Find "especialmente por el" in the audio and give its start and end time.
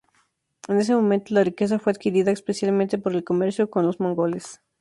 2.31-3.23